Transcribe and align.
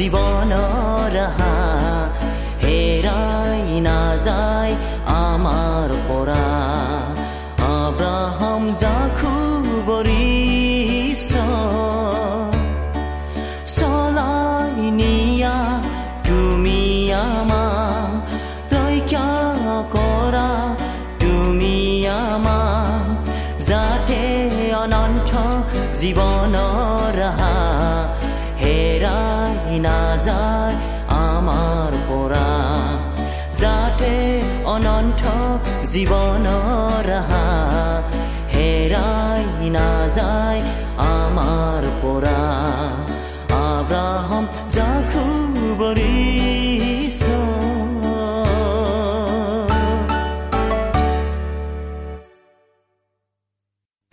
জীৱনৰ 0.00 0.39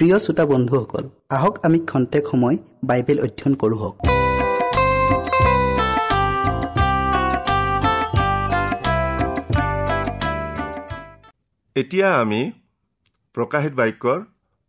প্ৰিয় 0.01 0.19
শ্ৰোতা 0.25 0.45
বন্ধুসকল 0.53 1.05
আহক 1.37 1.55
আমি 1.67 1.79
খন্তেক 1.91 2.25
সময় 2.31 2.57
বাইবেল 2.89 3.19
অধ্যয়ন 3.25 3.55
কৰোঁ 3.63 3.79
হওক। 3.81 3.97
এতিয়া 11.77 12.09
আমি 12.23 12.43
প্ৰকাশিত 13.35 13.75
বাক্যৰ 13.81 14.21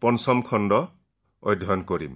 পঞ্চম 0.02 0.38
খণ্ড 0.48 0.72
অধ্যয়ন 1.44 1.82
কৰিম। 1.92 2.14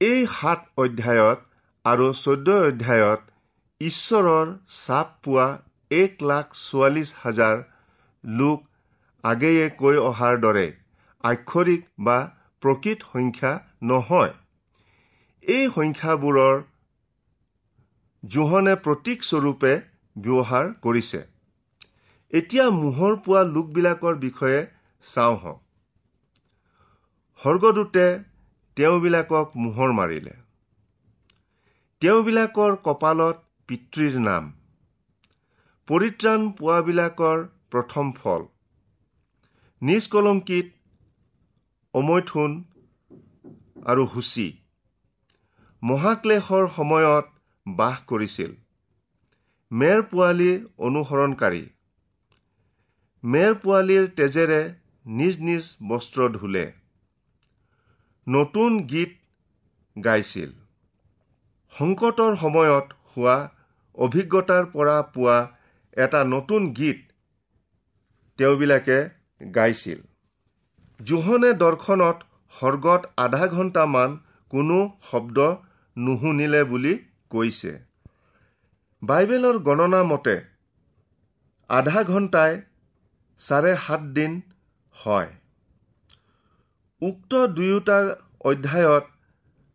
এই 0.00 0.20
সাত 0.36 0.60
অধ্যায়ত 0.84 1.38
আৰু 1.84 2.06
চৈধ্য 2.22 2.48
অধ্যায়ত 2.68 3.20
ঈশ্বৰৰ 3.80 4.46
চাপ 4.78 5.08
পোৱা 5.24 5.46
এক 5.90 6.12
লাখ 6.30 6.46
চৌৱাল্লিছ 6.60 7.10
হাজাৰ 7.22 7.56
লোক 8.24 8.58
আগেয়ে 9.24 9.66
কৈ 9.80 9.96
অহাৰ 10.10 10.34
দৰে 10.46 10.66
আক্ষৰিক 11.24 11.82
বা 12.06 12.18
প্ৰকৃত 12.66 13.10
সংখ্যা 13.12 13.52
নহয়। 13.82 14.32
এই 15.42 15.66
সংখ্যাবোৰৰ 15.74 16.56
জোহনে 18.22 18.74
প্ৰতীকস্বৰূপে 18.76 19.72
ব্যৱহাৰ 20.16 20.72
কৰিছে। 20.82 21.20
এতিয়া 22.32 22.64
মোহৰ 22.80 23.16
পোৱা 23.26 23.42
লোকবিলাকৰ 23.50 24.18
বিষয়ে 24.24 24.60
চাওঁ 25.04 25.36
হওক 25.36 25.60
স্বৰ্গদূতে 27.40 28.06
তেওঁবিলাকক 28.76 29.56
মোহৰ 29.56 29.92
মাৰিলে। 29.92 30.34
তেওঁবিলাকৰ 32.02 32.76
কপালত 32.84 33.36
পিতৃৰ 33.68 34.18
নাম। 34.20 34.52
পৰিত্ৰাণ 35.88 36.50
পোৱাবিলাকৰ 36.58 37.46
প্ৰথম 37.70 38.12
ফল। 38.12 38.46
নিষ্কলংকিত 39.82 40.75
অমৈথুন 41.96 42.54
আৰু 43.86 44.06
সূচী 44.06 44.46
মহাক্লেশৰ 45.82 46.66
সময়ত 46.76 47.26
বাস 47.66 48.00
কৰিছিল। 48.10 48.50
মেৰ 49.70 50.02
পোৱালীৰ 50.10 50.58
অনুসৰণকাৰী। 50.88 51.62
মেৰ 53.24 53.54
পোৱালীৰ 53.62 54.08
তেজেৰে 54.18 54.58
নিজ 55.06 55.38
নিজ 55.40 55.70
বস্ত্ৰ 55.88 56.28
ধুলে। 56.28 56.64
নতুন 58.26 58.78
গীত 58.86 59.12
গাইছিল। 59.96 60.50
সংকটৰ 61.72 62.36
সময়ত 62.36 62.86
হোৱা 63.12 63.36
অভিজ্ঞতাৰ 63.98 64.64
পৰা 64.66 64.96
পোৱা 65.14 65.38
এটা 65.96 66.20
নতুন 66.24 66.68
গীত 66.72 66.98
তেওঁবিলাকে 68.38 68.98
গাইছিল। 69.54 70.00
জোহনে 71.00 71.50
দৰ্শনত 71.52 72.16
স্বৰ্গত 72.52 73.02
আধা 73.16 73.46
ঘণ্টামান 73.46 74.14
কোনো 74.52 74.78
শব্দ 75.10 75.38
নুশুনিলে 75.96 76.62
বুলি 76.64 76.92
কৈছে। 77.30 77.72
বাইবেলৰ 79.02 79.58
গণনা 79.58 80.00
মতে 80.02 80.36
আধা 81.70 82.02
ঘণ্টাই 82.04 82.52
চাৰে 83.40 83.72
সাত 83.86 84.02
দিন 84.16 84.40
হয়। 84.96 85.30
উক্ত 87.02 87.32
দুয়োটা 87.56 87.98
অধ্যায়ত 88.44 89.04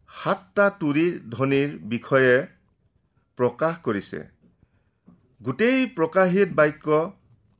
সাতটা 0.09 0.65
তুৰি 0.79 1.07
ধ্বনিৰ 1.31 1.69
বিষয়ে 1.89 2.35
প্ৰকাশ 3.37 3.75
কৰিছে। 3.83 4.19
গোটেই 5.41 5.79
প্ৰকাশিত 5.97 6.49
বাক্য 6.55 6.87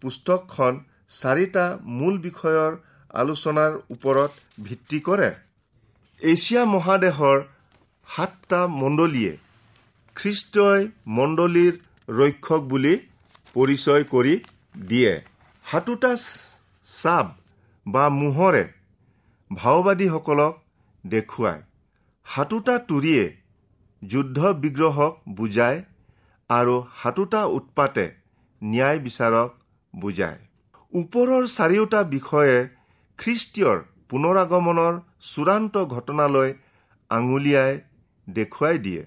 পুস্তকখন 0.02 0.74
চাৰিটা 1.22 1.66
মূল 1.98 2.18
বিষয়ৰ 2.18 2.72
আলোচনাৰ 3.14 3.72
ওপৰত 3.94 4.32
ভিত্তি 4.66 5.00
কৰে। 5.08 5.30
এছিয়া 6.22 6.64
মহাদেশৰ 6.66 7.38
সাতটা 8.08 8.62
মণ্ডলীয়ে 8.82 9.34
খ্ৰীষ্টই 10.16 10.82
মণ্ডলীৰ 11.18 11.74
ৰক্ষক 12.20 12.62
বুলি 12.72 12.94
পৰিচয় 13.56 14.04
কৰি 14.14 14.34
দিয়ে। 14.90 15.14
সাতোটা 15.66 16.12
চাপ 16.88 17.28
বা 17.86 18.06
মোহৰে 18.10 18.64
ভাওবাদীসকলক 19.52 20.54
দেখুৱায়। 21.04 21.62
সাতোটা 22.26 22.76
তুৰিয়ে 22.90 23.26
যুদ্ধ 24.02 24.40
বিগ্ৰহক 24.64 25.14
বুজায় 25.38 25.80
আৰু 26.50 26.76
সাতোটা 27.02 27.42
উৎপাতে 27.58 28.06
ন্যায় 28.62 29.00
বিচাৰক 29.00 29.50
বুজায়। 29.94 30.40
ওপৰৰ 30.94 31.44
চাৰিওটা 31.58 32.00
বিষয়ে 32.16 32.58
খ্ৰীষ্টীয়ৰ 33.22 33.78
পুনৰাগমনৰ 34.10 34.94
চূড়ান্ত 35.32 35.76
ঘটনালৈ 35.96 36.50
আঙুলিয়াই 37.12 37.74
দেখুৱাই 38.28 38.78
দিয়ে। 38.86 39.04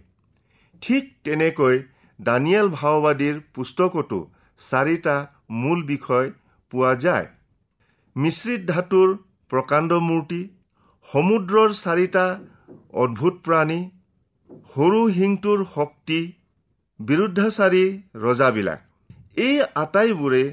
ঠিক 0.83 1.05
তেনেকৈ 1.25 1.77
দানিয়েল 2.19 2.69
ভাওবাদীৰ 2.79 3.37
পুস্তকতো 3.55 4.19
চাৰিটা 4.61 5.17
মূল 5.61 5.83
বিষয় 5.93 6.31
পোৱা 6.73 6.93
যায়। 7.05 7.27
মিশ্ৰিত 8.17 8.63
ধাতুৰ 8.73 9.09
প্ৰকাণ্ড 9.51 9.91
মূৰ্তি 10.09 10.41
সমুদ্ৰৰ 11.09 11.71
চাৰিটা 11.85 12.25
অদ্ভুত 13.03 13.35
প্ৰাণী 13.45 13.81
সৰু 14.75 15.01
শিংটোৰ 15.17 15.61
শক্তি 15.75 16.21
বিৰুদ্ধাচাৰী 17.01 17.85
ৰজাবিলাক। 18.25 18.81
এই 19.47 19.57
আটাইবোৰে 19.83 20.45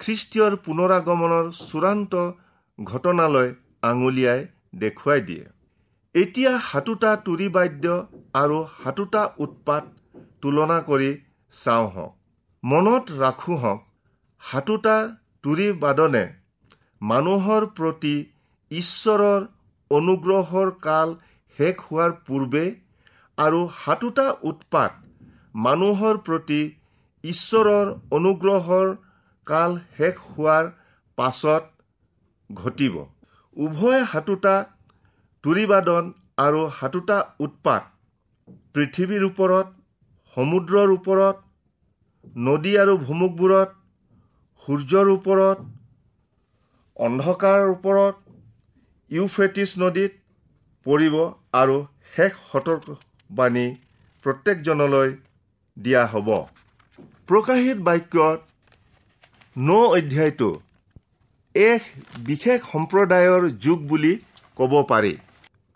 খ্ৰীষ্টীয়ৰ 0.00 0.52
পুনৰাগমনৰ 0.64 1.44
চূড়ান্ত 1.60 2.12
ঘটনালৈ 2.78 3.48
আঙুলিয়াই 3.82 4.40
দেখুৱাই 4.80 5.20
দিয়ে। 5.28 5.44
এতিয়া 6.14 6.52
সাতোটা 6.64 7.10
তুৰি 7.26 7.46
বাদ্য 7.56 7.94
আৰু 8.34 8.58
সাতোটা 8.78 9.22
উৎপাত 9.38 9.84
তুলনা 10.42 10.78
কৰি 10.88 11.10
চাওঁ 11.52 11.86
হওক। 11.94 12.12
মনত 12.64 13.04
ৰাখোঁ 13.22 13.56
হওক 13.62 13.80
সাতোটা 14.42 14.96
তুৰি 15.44 15.68
বাদনে 15.82 16.24
মানুহৰ 17.02 17.66
প্ৰতি 17.76 18.14
ঈশ্বৰৰ 18.70 19.46
অনুগ্ৰহৰ 19.90 20.70
কাল 20.86 21.14
শেষ 21.58 21.76
হোৱাৰ 21.84 22.12
পূৰ্বে 22.26 22.64
আৰু 23.38 23.60
সাতোটা 23.84 24.26
উৎপাত 24.50 24.92
মানুহৰ 25.60 26.20
প্ৰতি 26.26 26.60
ঈশ্বৰৰ 27.24 27.92
অনুগ্ৰহৰ 28.18 28.92
কাল 29.46 29.78
শেষ 29.96 30.20
হোৱাৰ 30.28 30.70
পাছত 31.18 31.62
ঘটিব। 32.50 32.94
উভয় 33.56 34.02
সাতোটা 34.12 34.54
তুৰিবাদন 35.44 36.12
আৰু 36.38 36.60
সাতোটা 36.78 37.18
উৎপাত। 37.40 37.82
পৃথিৱীৰ 38.74 39.24
ওপৰত 39.24 39.66
সমুদ্ৰৰ 40.36 40.88
ওপৰত 40.90 41.36
নদী 42.46 42.72
আৰু 42.82 42.94
ভুমুকবোৰত 43.06 43.70
সূৰ্যৰ 44.68 45.06
ওপৰত 45.12 45.58
অন্ধকাৰৰ 46.96 47.68
ওপৰত 47.70 48.14
ইউফ্ৰেটিছ 49.10 49.70
নদীত 49.78 50.12
পৰিব 50.86 51.14
আৰু 51.52 51.76
শেষ 52.16 52.32
সতৰ্কবাণী 52.52 53.66
প্ৰত্যেকজনলৈ 54.24 55.08
দিয়া 55.76 56.02
হ'ব। 56.06 56.28
প্ৰকাশিত 57.28 57.78
বাক্যত 57.88 58.38
ন 59.58 59.68
অধ্যায়টো 59.90 60.50
এক 61.56 61.82
বিশেষ 62.26 62.64
সম্প্ৰদায়ৰ 62.70 63.42
যুগ 63.64 63.84
বুলি 63.90 64.12
ক'ব 64.56 64.72
পাৰি। 64.88 65.12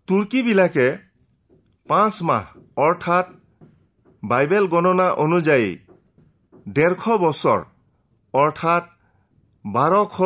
তুৰ্কীবিলাকে 0.08 0.86
পাঁচ 1.88 2.14
মাহ 2.28 2.44
অৰ্থাৎ 2.86 3.26
বাইবেল 4.22 4.66
গণনা 4.74 5.06
অনুযায়ী 5.24 5.70
ডেৰশ 6.76 7.04
বছৰ 7.24 7.60
অৰ্থাৎ 8.34 8.84
বাৰশ 9.64 10.16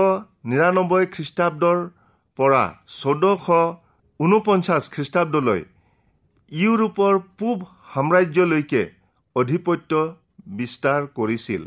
নিৰান্নব্বৈ 0.51 1.05
খ্ৰীষ্টাব্দৰ 1.15 1.79
পৰা 2.39 2.65
চৈধ্যশ 2.97 3.47
ঊনপঞ্চাছ 4.21 4.83
খ্ৰীষ্টাব্দলৈ 4.95 5.61
ইউৰোপৰ 6.53 7.15
পূব 7.39 7.59
সাম্ৰাজ্যলৈকে 7.95 8.83
অধিপত্য 9.37 9.93
বিস্তাৰ 10.59 11.01
কৰিছিল। 11.19 11.63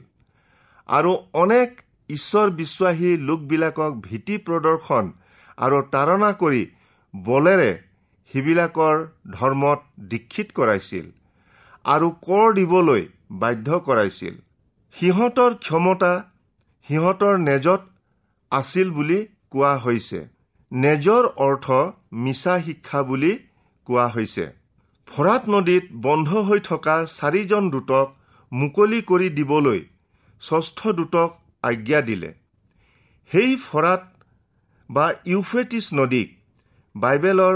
আৰু 0.89 1.11
অনেক 1.43 1.69
ঈশ্বৰ 2.09 2.47
বিশ্বাসী 2.51 3.09
লোকবিলাকক 3.27 3.93
ভীতি 4.01 4.35
প্ৰদৰ্শন 4.45 5.05
আৰু 5.57 5.77
তাৰণা 5.93 6.31
কৰি 6.41 6.63
বলেৰে 7.13 7.71
সিবিলাকৰ 8.31 8.95
ধৰ্মত 9.31 9.79
দীক্ষিত 10.11 10.47
কৰাইছিল 10.51 11.05
আৰু 11.85 12.07
কৰ 12.27 12.53
দিবলৈ 12.53 13.03
বাধ্য 13.43 13.79
কৰাইছিল। 13.87 14.35
সিহঁতৰ 14.93 15.51
ক্ষমতা 15.55 16.13
সিহঁতৰ 16.87 17.33
নেজত 17.39 17.81
আছিল 18.51 18.87
বুলি 18.91 19.19
কোৱা 19.51 19.73
হৈছে। 19.77 20.19
নেজৰ 20.71 21.23
অৰ্থ 21.47 21.65
মিছা 22.13 22.55
শিক্ষা 22.61 23.01
বুলি 23.03 23.31
কোৱা 23.87 24.07
হৈছে। 24.07 24.45
ফৰাত 25.07 25.43
নদীত 25.49 25.83
বন্ধ 26.01 26.29
হৈ 26.47 26.59
থকা 26.59 26.95
চাৰিজন 27.17 27.69
দূতক 27.69 28.07
মুকলি 28.51 28.99
কৰি 29.01 29.27
দিবলৈ 29.29 29.79
ষষ্ঠ 30.41 30.79
দূতক 30.97 31.31
আজ্ঞা 31.63 32.01
দিলে। 32.01 32.29
সেই 33.31 33.51
ফৰাত 33.55 34.01
বা 34.89 35.05
ইউফ্ৰেটিছ 35.25 35.85
নদীক 35.93 36.27
বাইবেলৰ 36.95 37.55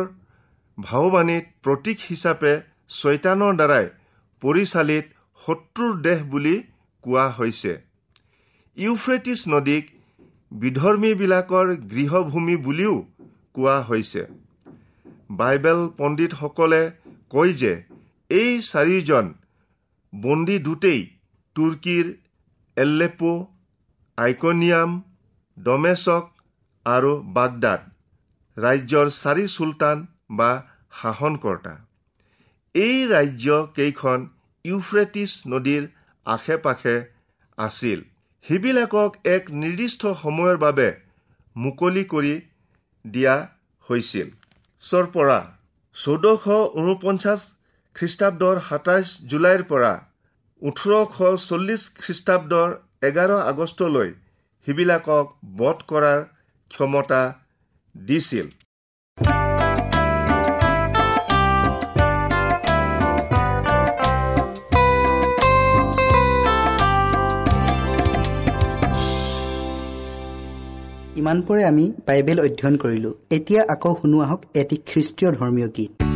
ভাওবাণীত 0.77 1.45
প্ৰতীক 1.63 1.97
হিচাপে 2.09 2.53
ছৈতানৰ 2.89 3.53
দ্বাৰাই 3.55 3.85
পৰিচালিত 4.41 5.05
শত্ৰুৰ 5.41 5.93
দেশ 6.01 6.19
বুলি 6.23 6.55
কোৱা 7.03 7.25
হৈছে। 7.29 7.73
ইউফ্ৰেটিছ 8.77 9.39
নদীক 9.47 9.83
বিধৰ্মীবিলাকৰ 10.51 11.67
গৃহভূমি 11.91 12.55
বুলিও 12.55 12.95
কোৱা 13.53 13.75
হৈছে। 13.81 14.23
বাইবেল 15.29 15.79
পণ্ডিতসকলে 15.97 16.81
কয় 17.29 17.53
যে 17.53 17.73
এই 18.29 18.51
চাৰিজন 18.61 19.25
বন্দী 20.13 20.57
দুটেই 20.59 21.01
তুৰ্কীৰ 21.55 22.05
এল্লেপো 22.77 23.31
আইকনিয়াম 24.21 24.91
ডমেচক 25.57 26.23
আৰু 26.85 27.11
বাগদাদ 27.35 27.81
ৰাজ্যৰ 28.57 29.07
চাৰি 29.15 29.45
চুলতান 29.53 29.97
বা 30.39 30.49
শাসনকৰ্তা। 30.99 31.73
এই 32.75 32.97
ৰাজ্য 33.13 33.47
কেইখন 33.77 34.19
ইউফ্ৰেটিছ 34.65 35.31
নদীৰ 35.53 35.83
আশে 36.25 36.57
পাশে 36.65 36.95
আছিল। 37.57 37.99
সিবিলাকক 38.45 39.11
এক 39.35 39.43
নিৰ্দিষ্ট 39.61 40.01
সময়ৰ 40.23 40.57
বাবে 40.65 40.87
মুকলি 41.55 42.03
কৰি 42.13 42.35
দিয়া 43.05 43.35
হৈছিল। 43.87 44.27
চৰ 44.83 45.05
পৰা 45.15 45.39
চৈধ্যশ 45.95 46.45
ঊনপঞ্চাছ 46.79 47.41
খ্ৰীষ্টাব্দৰ 47.95 48.55
সাতাইছ 48.69 49.07
জুলাইৰ 49.29 49.63
পৰা 49.71 49.93
ওঠৰশ 50.61 51.17
চল্লিছ 51.49 51.81
খ্ৰীষ্টাব্দৰ 52.03 52.69
এঘাৰ 53.01 53.31
আগষ্টলৈ 53.51 54.09
সিবিলাকক 54.67 55.27
বধ 55.59 55.77
কৰাৰ 55.89 56.19
ক্ষমতা 56.71 57.21
দিছিল। 57.95 58.47
ইমানপৰে 71.21 71.63
আমি 71.71 71.85
বাইবেল 72.07 72.37
অধ্যয়ন 72.45 72.75
কৰিলোঁ। 72.83 73.13
এতিয়া 73.35 73.61
আকৌ 73.73 73.91
শুনো 74.01 74.17
আহক 74.25 74.41
এটি 74.53 74.77
খ্ৰীষ্টীয় 74.89 75.29
ধৰ্মীয় 75.31 75.69
গীত। 75.77 76.10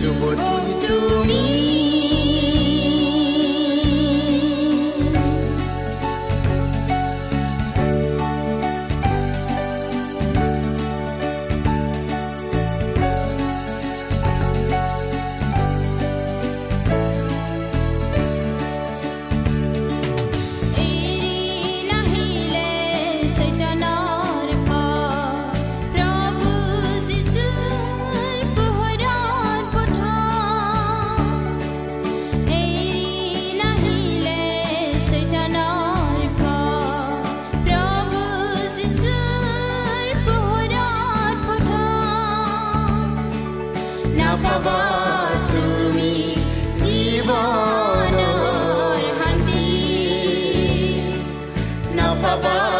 যুৱতী 0.00 0.52
তুমি 0.82 1.40
এৰি 1.40 1.49
নাপাবা 52.50 52.79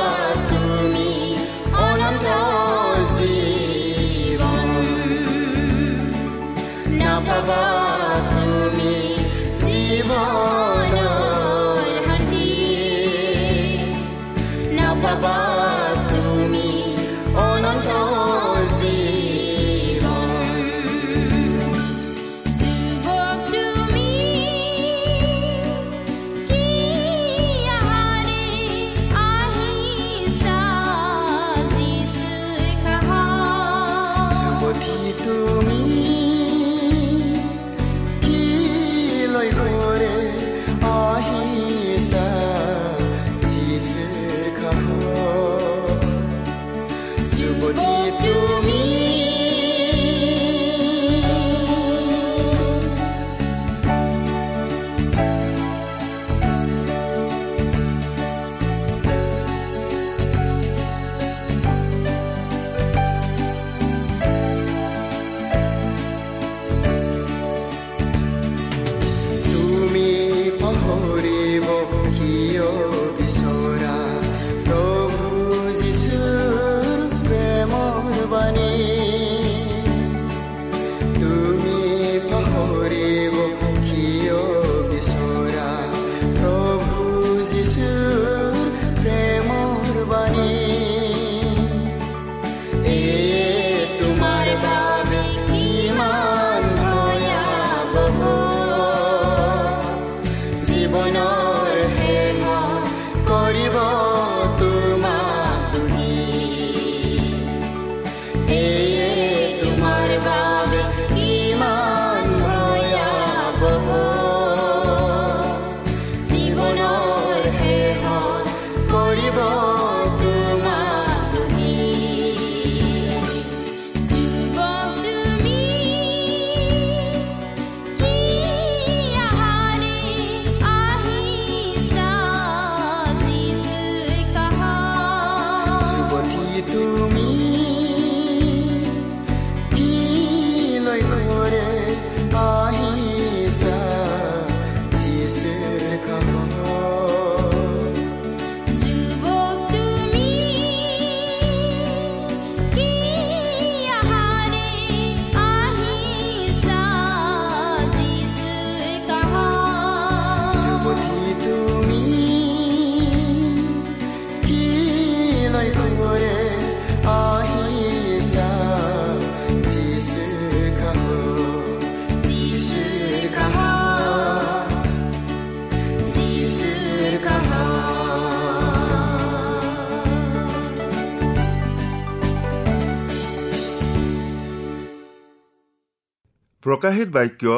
প্ৰকাশিত 186.80 187.12
বাক্য 187.12 187.54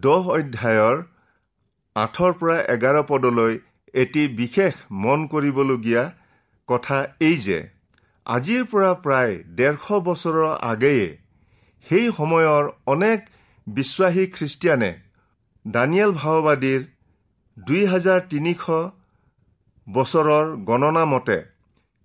দহ 0.00 0.26
অধ্যায়ৰ 0.32 0.98
আঠৰ 1.96 2.34
পৰা 2.34 2.58
এঘাৰ 2.74 2.98
পদলৈ 3.08 3.56
এটি 3.94 4.26
বিশেষ 4.34 4.76
মন 4.98 5.24
কৰিবলগীয়া 5.32 6.04
কথা 6.68 6.98
এই 7.22 7.40
যে 7.40 7.58
আজিৰ 8.26 8.68
পৰা 8.70 8.92
প্ৰায় 9.00 9.34
ডেৰশ 9.56 9.98
বছৰৰ 10.06 10.46
আগেয়ে 10.68 11.08
সেই 11.86 12.06
সময়ৰ 12.12 12.70
অনেক 12.88 13.26
বিশ্বাসী 13.66 14.28
খ্ৰীষ্টিয়ানে 14.30 14.90
দানিয়েল 15.64 16.16
ভাওবাদীৰ 16.16 16.80
দুই 17.56 17.84
হাজাৰ 17.86 18.24
তিনিশ 18.28 18.64
বছৰৰ 19.86 20.56
গণনা 20.66 21.04
মতে 21.08 21.38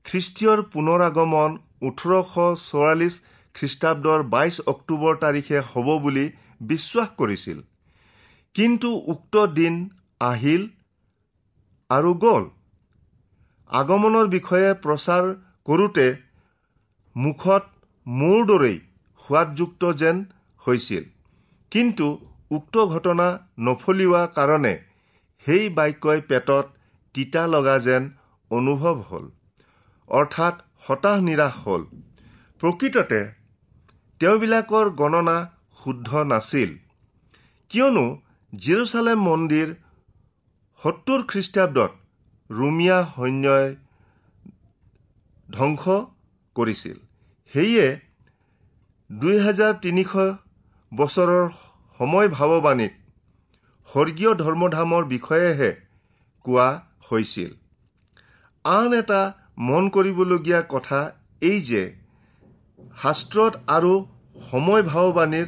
খ্ৰীষ্টীয়ৰ 0.06 0.60
পুনৰাগমন 0.74 1.52
ওঠৰশ 1.84 2.34
চৌৰাল্লিছ 2.62 3.16
খ্ৰীষ্টাব্দৰ 3.58 4.24
বাইছ 4.24 4.62
অক্টোবৰ 4.62 5.16
তাৰিখে 5.16 5.60
হ'ব 5.60 5.88
বুলি 5.98 6.32
বিশ্বাস 6.62 7.10
কৰিছিল। 7.18 7.62
কিন্তু 8.54 8.90
উক্ত 8.94 9.46
দিন 9.46 9.90
আহিল 10.20 10.68
আৰু 11.90 12.14
গ'ল। 12.14 12.46
আগমনৰ 13.70 14.28
বিষয়ে 14.28 14.74
প্ৰচাৰ 14.74 15.24
কৰোঁতে 15.66 16.08
মুখত 17.16 17.64
মোৰ 18.08 18.46
দৰেই 18.46 18.80
সোৱাদযুক্ত 19.28 19.92
যেন 19.92 20.26
হৈছিল। 20.68 21.04
কিন্তু 21.72 22.08
উক্ত 22.52 22.86
ঘটনা 22.86 23.28
নফলিওৱা 23.60 24.28
কাৰণে 24.28 24.74
সেই 25.46 25.70
বাক্যই 25.70 26.22
পেটত 26.22 26.66
তিতা 27.14 27.48
লগা 27.48 27.80
যেন 27.80 28.10
অনুভৱ 28.50 29.02
হ'ল। 29.10 29.26
অৰ্থাৎ 30.10 30.56
হতাশ 30.78 31.20
নিৰাশ 31.22 31.54
হ'ল। 31.66 31.84
প্ৰকৃততে 32.60 33.37
তেওঁবিলাকৰ 34.22 34.88
গণনা 35.00 35.38
শুদ্ধ 35.80 36.10
নাছিল। 36.32 36.72
কিয়নো 37.72 38.06
জিৰচালেম 38.54 39.20
মন্দিৰ 39.28 39.68
সত্তৰ 40.82 41.22
খ্ৰীষ্টাব্দত 41.32 41.92
ৰোমিয়া 42.50 42.98
সৈন্যই 43.16 43.68
ধ্বংস 45.50 45.84
কৰিছিল। 46.56 46.98
সেয়ে 47.54 47.88
দুই 49.10 49.36
হাজাৰ 49.46 49.74
তিনিশ 49.84 50.12
বছৰৰ 50.92 51.46
সময় 52.00 52.28
ভাৱবাণীত 52.38 52.94
স্বৰ্গীয় 53.90 54.32
ধৰ্মধামৰ 54.44 55.04
বিষয়েহে 55.14 55.72
কোৱা 56.46 56.68
হৈছিল। 57.08 57.52
আন 58.66 58.92
এটা 59.02 59.22
মন 59.68 59.84
কৰিবলগীয়া 59.96 60.60
কথা 60.74 61.00
এই 61.42 61.60
যে 61.70 61.84
শাস্ত্ৰত 62.98 63.54
আৰু 63.76 63.94
সময় 64.50 64.84
ভাৱবাণীৰ 64.84 65.48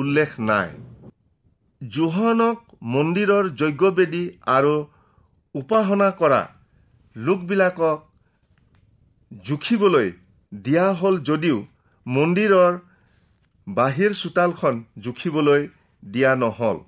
উল্লেখ 0.00 0.30
নাই। 0.50 0.68
জোহনক 1.80 2.58
মন্দিৰৰ 2.94 3.44
যজ্ঞবেদী 3.60 4.24
আৰু 4.56 4.74
উপাসনা 5.54 6.08
কৰা 6.20 6.42
লোকবিলাকক 7.16 7.98
জুখিবলৈ 9.32 10.08
দিয়া 10.52 10.86
হ'ল 11.00 11.16
যদিও 11.28 11.58
মন্দিৰৰ 12.06 12.72
বাহিৰ 13.66 14.12
চোতালখন 14.14 14.84
জুখিবলৈ 15.04 15.62
দিয়া 16.02 16.32
নহ'ল। 16.42 16.78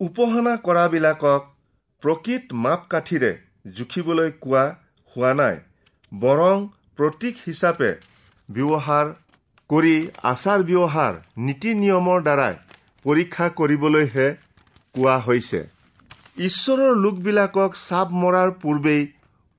উপাসনা 0.00 0.54
কৰাবিলাকক 0.66 1.42
প্ৰকৃত 2.02 2.44
মাপকাঠিৰে 2.64 3.32
জুখিবলৈ 3.76 4.30
কোৱা 4.42 4.64
হোৱা 5.12 5.32
নাই 5.40 5.56
বৰং 6.20 6.66
প্ৰতীক 6.98 7.34
হিচাপে 7.46 7.90
ব্যৱহাৰ 8.48 9.06
কৰি 9.70 9.94
আচাৰ 10.22 10.60
ব্যৱহাৰ 10.68 11.14
নীতি 11.46 11.70
নিয়মৰ 11.74 12.20
দ্বাৰাই 12.26 12.54
পৰীক্ষা 13.04 13.46
কৰিবলৈহে 13.58 14.26
কোৱা 14.94 15.16
হৈছে। 15.26 15.60
ঈশ্বৰৰ 16.38 16.92
লোকবিলাকক 17.04 17.70
চাপ 17.80 18.08
মৰাৰ 18.22 18.50
পূৰ্বেই 18.62 19.02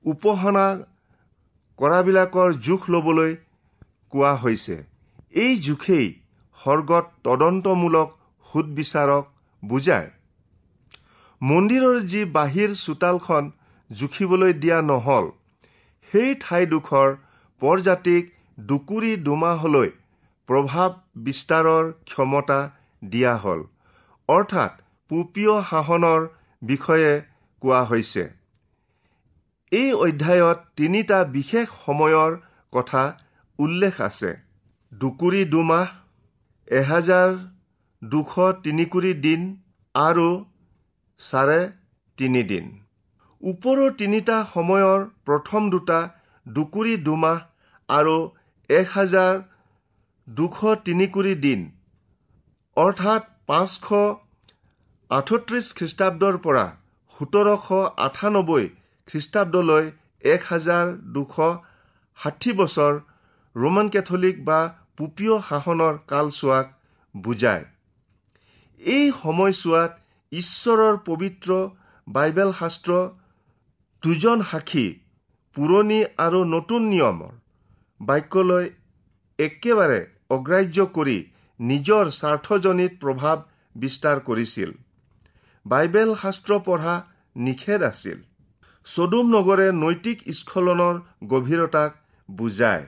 উপাসনা 0.04 0.66
কৰাবিলাকৰ 1.78 2.54
জোখ 2.66 2.82
ল'বলৈ 2.90 3.32
কোৱা 4.12 4.32
হৈছে। 4.42 4.76
এই 5.42 5.58
জোখেই 5.66 6.06
স্বৰ্গত 6.58 7.04
তদন্তমূলক 7.24 8.08
সুদবিচাৰক 8.48 9.24
বুজায়। 9.62 10.08
মন্দিৰৰ 11.42 11.98
যি 12.12 12.20
বাহিৰ 12.36 12.70
চোতালখন 12.74 13.44
জুখিবলৈ 13.90 14.52
দিয়া 14.62 14.78
নহ'ল 14.82 15.26
সেই 16.12 16.30
ঠাইডোখৰ 16.44 17.08
পৰজাতিক 17.60 18.24
দুকুৰি 18.58 19.12
দুমাহলৈ 19.26 19.90
প্ৰভাৱ 20.48 20.90
বিস্তাৰৰ 21.24 21.84
ক্ষমতা 22.10 22.58
দিয়া 23.02 23.34
হ'ল। 23.42 23.60
অৰ্থাৎ 24.28 24.72
পুপীয় 25.10 25.54
শাসনৰ 25.70 26.20
বিষয়ে 26.62 27.12
কোৱা 27.62 27.80
হৈছে। 27.90 28.24
এই 29.72 29.90
অধ্যায়ত 30.06 30.58
তিনিটা 30.76 31.18
বিশেষ 31.36 31.66
সময়ৰ 31.84 32.32
কথা 32.72 33.02
উল্লেখ 33.58 34.00
আছে। 34.00 34.30
দুকুৰি 34.92 35.42
দুমাহ 35.54 35.86
এহেজাৰ 36.68 37.30
দুশ 38.02 38.34
তিনিকুৰি 38.64 39.12
দিন 39.26 39.40
আৰু 39.94 40.28
চাৰে 41.20 41.60
তিনিদিন 42.18 42.64
ওপৰৰ 43.42 43.80
তিনিটা 44.00 44.36
সময়ৰ 44.54 44.98
প্ৰথম 45.26 45.70
দুটা 45.70 45.98
দুকুৰি 46.46 46.94
দুমাহ 47.08 47.38
আৰু 47.88 48.16
এক 48.68 48.88
হাজাৰ 48.94 49.36
দুশ 50.28 50.58
তিনিকুৰি 50.86 51.30
দিন 51.44 51.60
অৰ্থাৎ 52.76 53.22
পাঁচশ 53.50 53.86
আঠত্ৰিছ 55.10 55.66
খ্ৰীষ্টাব্দৰ 55.78 56.36
পৰা 56.46 56.64
সোতৰশ 57.16 57.68
আঠানব্বৈ 58.06 58.66
খ্ৰীষ্টাব্দলৈ 59.08 59.88
এক 60.24 60.44
হাজাৰ 60.50 60.92
দুশ 61.14 61.38
ষাঠি 62.18 62.54
বছৰ 62.60 63.00
ৰোমান 63.56 63.90
কেথলিক 63.94 64.44
বা 64.44 64.60
পুপীয় 64.96 65.34
শাসনৰ 65.48 65.94
কালচোৱাক 66.12 66.66
বুজায়। 67.14 67.64
এই 68.80 69.10
সময়ছোৱাত 69.22 69.92
ঈশ্বৰৰ 70.32 70.94
পবিত্ৰ 71.08 71.50
বাইবেল 72.06 72.50
শাস্ত্ৰ 72.60 72.92
দুজন 74.02 74.38
সাক্ষী 74.50 74.86
পুৰণি 75.56 76.00
আৰু 76.24 76.40
নতুন 76.54 76.82
নিয়মৰ। 76.92 77.32
বাক্যলৈ 78.00 78.66
একেবাৰে 79.38 80.00
অগ্ৰাহ্য 80.30 80.86
কৰি 80.96 81.18
নিজৰ 81.60 82.04
স্বাৰ্থজনিত 82.20 82.92
প্ৰভাৱ 83.02 83.38
বিস্তাৰ 83.74 84.18
কৰিছিল। 84.28 84.70
বাইবেল 85.66 86.10
শাস্ত্ৰ 86.22 86.58
পঢ়া 86.66 86.94
নিষেধ 87.46 87.82
আছিল। 87.82 88.18
চদুম 88.86 89.26
নগৰে 89.34 89.66
নৈতিক 89.72 90.18
স্খলনৰ 90.38 90.94
গভীৰতাক 91.32 91.90
বুজায় 92.28 92.86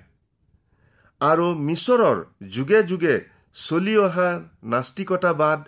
আৰু 1.21 1.47
মিছৰৰ 1.67 2.19
যুগে 2.55 2.81
যুগে 2.83 3.17
চলি 3.57 3.97
অহা 3.97 4.29
নাস্তিকতাবাদ 4.73 5.61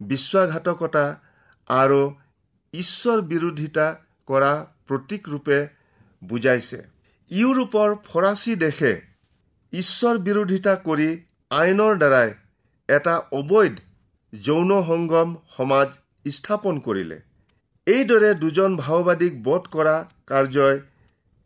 বিশ্বাসঘাতকতা 0.00 1.04
আৰু 1.70 2.00
ঈশ্বৰ 2.74 3.18
বিৰোধিতা 3.30 3.86
কৰা 4.28 4.52
প্ৰতীকৰূপে 4.88 5.58
বুজাইছে। 6.22 6.80
ইউৰোপৰ 7.30 7.92
ফৰাচী 8.06 8.54
দেশে 8.60 8.92
ঈশ্বৰ 9.72 10.16
বিৰোধিতা 10.26 10.72
কৰি 10.86 11.10
আইনৰ 11.50 11.98
দ্বাৰাই 11.98 12.32
এটা 12.88 13.14
অবৈধ 13.32 13.76
যৌন 14.32 14.70
সংগম 14.88 15.36
সমাজ 15.56 15.88
স্থাপন 16.34 16.80
কৰিলে। 16.86 17.18
এইদৰে 17.86 18.30
দুজন 18.40 18.76
ভাওবাদীক 18.76 19.38
বধ 19.46 19.70
কৰা 19.74 19.94
কাৰ্যই 20.26 20.76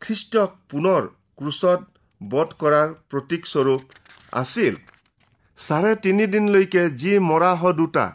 খ্ৰীষ্টক 0.01 0.57
পুনৰ 0.71 1.01
ক্ৰুচত 1.37 1.81
বধ 2.21 2.49
কৰাৰ 2.61 2.89
প্ৰতীকস্বৰূপ 3.11 3.81
আছিল। 4.41 4.75
চাৰে 5.59 5.95
তিনিদিনলৈকে 6.03 6.83
যি 7.01 7.13
মৰাহ 7.29 7.71
দুটা 7.79 8.05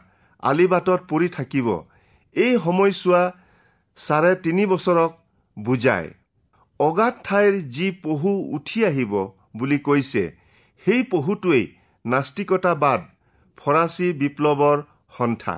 আলিবাটত 0.42 1.00
পৰি 1.10 1.28
থাকিব 1.36 1.68
এই 2.36 2.52
সময়ছোৱা 2.64 3.22
চাৰে 3.98 4.32
তিনি 4.44 4.66
বছৰক 4.72 5.10
বুজায়। 5.56 6.10
অগাধ 6.80 7.14
ঠাইৰ 7.26 7.54
যি 7.76 7.86
পহু 8.04 8.30
উঠি 8.56 8.80
আহিব 8.90 9.12
বুলি 9.58 9.78
কৈছে 9.86 10.22
সেই 10.84 11.02
পহুটোৱেই 11.12 11.64
নাস্তিকতাবাদ 12.04 13.00
ফৰাচী 13.58 14.08
বিপ্লৱৰ 14.20 14.78
সন্থা। 15.16 15.56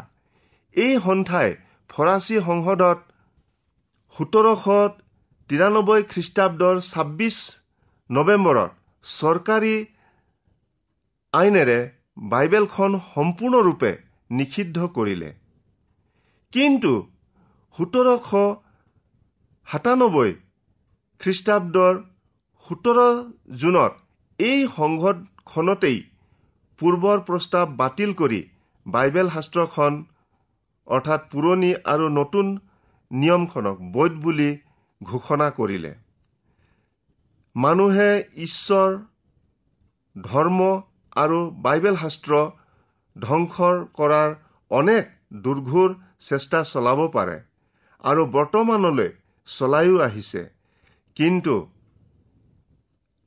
এই 0.77 0.95
সন্থাই 1.07 1.49
ফৰাচী 1.91 2.37
সংসদত 2.49 2.99
সোতৰশ 4.17 4.65
তিৰানব্বৈ 5.51 6.01
খ্ৰীষ্টাব্দৰ 6.13 6.77
ছাব্বিছ 6.91 7.37
নৱেম্বৰত 8.11 8.71
চৰকাৰী 9.05 9.75
আইনেৰে 11.33 11.79
বাইবেলখন 12.33 12.93
সম্পূৰ্ণৰূপে 13.13 13.91
নিষিদ্ধ 14.39 14.79
কৰিলে। 14.97 15.31
কিন্তু 16.53 16.93
সোতৰশ 17.77 18.29
সাতানব্বৈ 19.69 20.31
খ্ৰীষ্টাব্দৰ 21.23 21.95
সোতৰ 22.67 22.99
জুনত 23.61 23.93
এই 24.39 24.61
সংসদখনতেই 24.77 25.99
পূৰ্বৰ 26.79 27.19
প্ৰস্তাৱ 27.29 27.67
বাতিল 27.81 28.11
কৰি 28.21 28.41
বাইবেল 28.87 29.29
শাস্ত্ৰখন 29.35 29.93
অৰ্থাৎ 30.89 31.21
পুৰণি 31.33 31.71
আৰু 31.93 32.07
নতুন 32.19 32.47
নিয়মখনক 33.11 33.77
বৈধ 33.95 34.15
বুলি 34.25 34.51
ঘোষণা 35.01 35.49
কৰিলে। 35.59 35.93
মানুহে 37.57 38.11
ঈশ্বৰ 38.47 38.91
ধৰ্ম 40.17 40.61
আৰু 41.17 41.39
বাইবেল 41.65 41.97
শাস্ত্ৰ 42.03 42.33
ধ্বংসৰ 43.17 43.75
কৰাৰ 43.99 44.31
অনেক 44.71 45.05
দুৰ্ঘোৰ 45.45 45.95
চেষ্টা 46.29 46.65
চলাব 46.73 47.01
পাৰে 47.17 47.39
আৰু 48.05 48.23
বৰ্তমানলৈ 48.37 49.11
চলাইও 49.49 50.03
আহিছে। 50.09 50.43
কিন্তু 51.17 51.55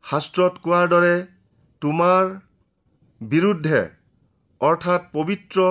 শাস্ত্ৰত 0.03 0.53
কোৱাৰ 0.63 0.87
দৰে 0.93 1.15
তোমাৰ 1.81 2.23
বিৰুদ্ধে 3.21 3.81
অৰ্থাৎ 4.61 5.01
পবিত্ৰ 5.15 5.65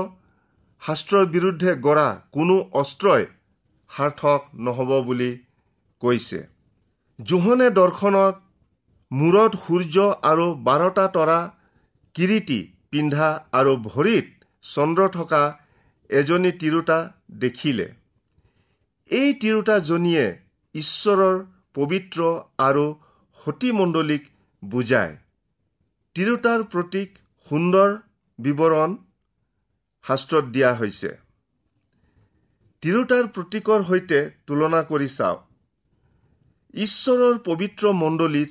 শাস্ত্ৰৰ 0.82 1.24
বিৰুদ্ধে 1.34 1.70
গঢ়া 1.86 2.08
কোনো 2.36 2.56
অস্ত্ৰই 2.80 3.24
সাৰ্থক 3.90 4.40
নহ'ব 4.66 4.90
বুলি 5.08 5.30
কৈছে। 6.02 6.40
জোহনে 7.18 7.68
দৰ্শনত 7.78 8.36
মূৰত 9.10 9.52
সূৰ্য 9.64 9.96
আৰু 10.30 10.46
বাৰটা 10.68 11.06
তৰা 11.16 11.40
কিৰিটি 12.14 12.60
পিন্ধা 12.90 13.28
আৰু 13.58 13.72
ভৰিত 13.88 14.26
চন্দ্ৰ 14.64 15.08
থকা 15.16 15.42
এজনী 16.10 16.52
তিৰোতা 16.60 16.98
দেখিলে। 17.42 17.86
এই 19.10 19.28
তিৰোতাজনীয়ে 19.42 20.26
ঈশ্বৰৰ 20.74 21.36
পবিত্ৰ 21.74 22.20
আৰু 22.60 22.84
সতীমণ্ডলীক 23.38 24.24
বুজায়। 24.62 25.14
তিৰোতাৰ 26.16 26.60
প্ৰতীক 26.72 27.10
সুন্দৰ 27.50 27.88
বিৱৰণ 28.38 28.90
শাস্ত্ৰত 30.04 30.44
দিয়া 30.54 30.70
হৈছে। 30.80 31.10
তিৰোতাৰ 32.82 33.24
প্ৰতীকৰ 33.34 33.80
সৈতে 33.88 34.20
তুলনা 34.46 34.80
কৰি 34.90 35.08
চাওক 35.12 35.40
ঈশ্বৰৰ 36.74 37.34
পবিত্ৰ 37.44 37.92
মণ্ডলীত 38.02 38.50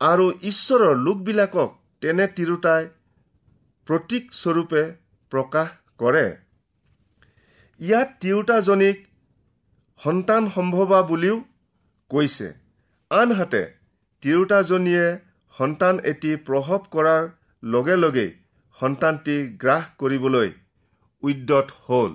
আৰু 0.00 0.26
ঈশ্বৰৰ 0.50 0.94
লোকবিলাকক 1.06 1.70
তেনে 2.02 2.26
তিৰোতাই 2.36 2.82
প্ৰতীকস্বৰূপে 3.86 4.82
প্ৰকাশ 5.32 5.68
কৰে। 6.00 6.26
ইয়াত 7.80 8.08
তিৰোতাজনীক 8.22 8.98
সন্তান 10.00 10.42
সম্ভৱা 10.56 11.00
বুলিও 11.10 11.36
কৈছে 12.12 12.48
আনহাতে 13.10 13.62
তিৰোতাজনীয়ে 14.22 15.06
সন্তান 15.54 16.00
এটি 16.10 16.30
প্ৰসৱ 16.46 16.82
কৰাৰ 16.94 17.22
লগে 17.62 17.96
লগেই 17.96 18.30
সন্তানটি 18.78 19.36
গ্ৰাস 19.62 19.84
কৰিবলৈ 20.00 20.50
উদ্যত 21.22 21.66
হ'ল। 21.86 22.12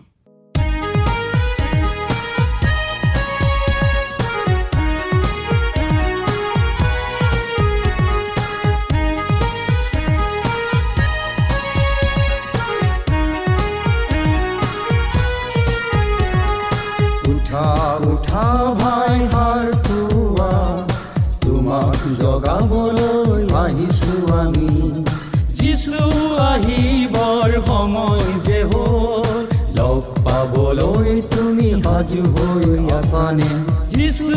সাজু 32.07 32.23
হৈ 32.35 32.67
আছানে 32.97 33.49
যিছু 33.91 34.27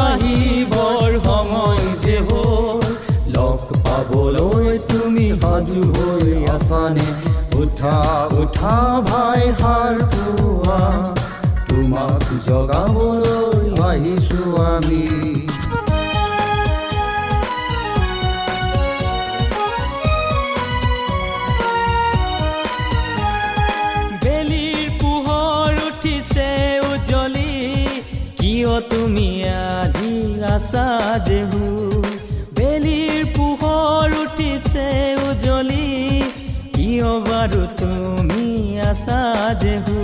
আহিবৰ 0.00 1.10
সময় 1.26 1.84
যে 2.02 2.16
হ'ল 2.26 2.80
লগ 3.34 3.60
পাবলৈ 3.84 4.78
তুমি 4.90 5.26
সাজু 5.42 5.82
হৈ 5.92 6.26
আছানে 6.54 7.08
উঠা 7.60 7.98
উঠা 8.40 8.76
ভাই 9.08 9.42
হাৰ 9.60 9.96
পোৱা 10.12 10.80
তোমাক 11.68 12.24
জগাবলৈ 12.46 13.66
আহিছো 13.88 14.42
আমি। 14.68 15.29
যেহু 31.18 31.62
বেলিৰ 32.54 33.26
পোহৰ 33.36 34.10
উঠিছে 34.22 35.16
উজ্বলি 35.30 36.22
কিয় 36.74 37.10
বাৰু 37.20 37.62
তুমি 37.76 38.78
আছা 38.80 39.54
যেহু 39.60 39.96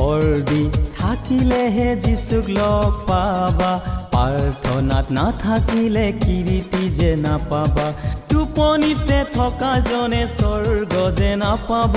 অৰ্দি 0.00 0.70
থাকিলেহে 0.98 1.96
যিচুক 1.96 2.48
লগ 2.50 2.90
পাবা। 3.06 3.80
প্ৰাৰ্থনাত 4.14 5.06
নাথাকিলে 5.10 6.12
কিৰিটি 6.12 6.90
যে 6.90 7.16
নাপাবা। 7.16 7.92
টোপনিতে 8.28 9.24
থকা 9.32 9.80
জনে 9.80 10.26
স্বৰ্গ 10.38 11.10
যে 11.18 11.36
নাপাব। 11.36 11.94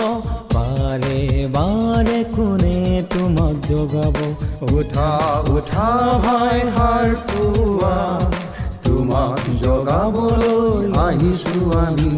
বাৰে 0.54 1.48
বাৰে 1.48 2.24
কোনে 2.36 3.04
তোমাক 3.14 3.56
জগাব? 3.70 4.18
উঠা 4.72 5.12
উঠা 5.50 5.67
ভাই 5.78 6.60
হাৰ 6.76 7.10
তোমাক 8.86 9.42
জগাবলৈ 9.62 10.84
আহিছো 11.00 11.60
আমি 11.80 12.12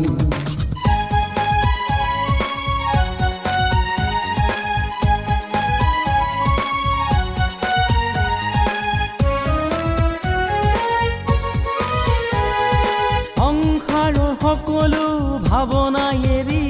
সংসাৰৰ 13.39 14.31
সকলো 14.43 15.03
ভাৱনা 15.45 16.05
এৰি 16.29 16.63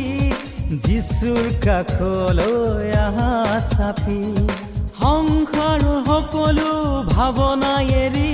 যিচুৰ 0.86 1.46
কাষলৈ 1.66 2.92
আহা 3.00 3.32
চাপি 3.72 4.20
সংসাৰৰ 5.10 5.84
সকলো 6.08 6.72
ভাৱনা 7.10 7.70
এৰি 8.00 8.32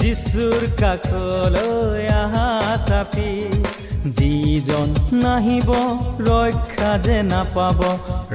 যিচুৰ 0.00 0.60
কাষলৈ 0.80 2.04
আহা 2.16 2.50
চাপি 2.88 3.30
যিজন 4.18 4.88
নাহিব 5.22 5.70
ৰক্ষা 6.28 6.90
যে 7.06 7.16
নাপাব 7.30 7.80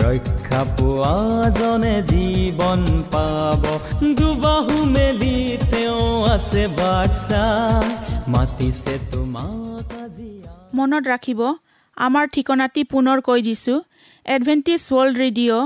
ৰক্ষা 0.02 0.62
পোৱাজনে 0.78 1.96
জীৱন 2.10 2.82
পাব। 3.14 3.64
দুবাহু 4.20 4.76
মেলি 4.96 5.38
তেওঁ 5.72 6.04
আছে 6.34 6.64
বাচ্চা 6.80 7.44
মাতিছে 8.34 8.96
তোমাক 9.12 9.86
মনত 10.78 11.04
ৰাখিব 11.14 11.42
আমাৰ 11.98 12.26
ঠিকনাটি 12.36 12.82
পুনৰ 12.94 13.18
কৈ 13.28 13.40
দিছোঁ 13.48 13.80
Adventist 14.26 14.82
World 14.90 15.16
Radio' 15.24 15.66